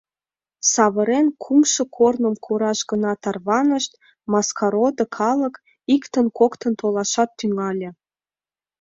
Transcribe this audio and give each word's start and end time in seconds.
Савырнен, 0.73 1.27
кумшо 1.43 1.83
корным 1.97 2.35
кораш 2.45 2.79
гына 2.89 3.11
тарванышт— 3.23 3.91
Маскародо 4.31 5.05
калык 5.17 5.55
иктын-коктын 5.95 6.73
толашат 6.79 7.29
тӱҥале. 7.39 7.89